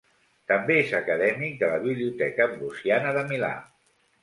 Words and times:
També 0.51 0.77
és 0.83 0.93
acadèmic 0.99 1.59
de 1.65 1.69
la 1.73 1.77
Biblioteca 1.85 2.49
Ambrosiana 2.49 3.15
de 3.21 3.25
Milà. 3.31 3.55